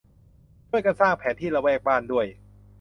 [0.67, 2.25] ช่วยกันสร้างแผนที่ละแวกบ้าน ด้วย